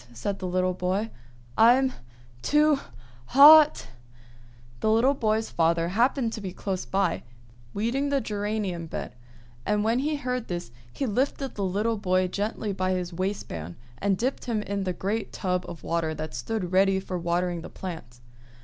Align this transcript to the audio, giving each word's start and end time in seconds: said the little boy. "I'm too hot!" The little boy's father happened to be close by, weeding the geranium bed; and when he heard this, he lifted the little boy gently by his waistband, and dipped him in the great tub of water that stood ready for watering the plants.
said 0.13 0.39
the 0.39 0.47
little 0.47 0.73
boy. 0.73 1.11
"I'm 1.55 1.93
too 2.41 2.79
hot!" 3.27 3.85
The 4.79 4.89
little 4.89 5.13
boy's 5.13 5.51
father 5.51 5.89
happened 5.89 6.33
to 6.33 6.41
be 6.41 6.53
close 6.53 6.85
by, 6.87 7.21
weeding 7.75 8.09
the 8.09 8.19
geranium 8.19 8.87
bed; 8.87 9.13
and 9.63 9.83
when 9.83 9.99
he 9.99 10.15
heard 10.15 10.47
this, 10.47 10.71
he 10.91 11.05
lifted 11.05 11.53
the 11.53 11.63
little 11.63 11.97
boy 11.99 12.27
gently 12.29 12.73
by 12.73 12.93
his 12.93 13.13
waistband, 13.13 13.75
and 13.99 14.17
dipped 14.17 14.45
him 14.45 14.63
in 14.63 14.85
the 14.85 14.93
great 14.93 15.31
tub 15.31 15.65
of 15.69 15.83
water 15.83 16.15
that 16.15 16.33
stood 16.33 16.71
ready 16.71 16.99
for 16.99 17.19
watering 17.19 17.61
the 17.61 17.69
plants. 17.69 18.21